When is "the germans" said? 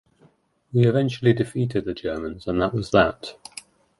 1.85-2.47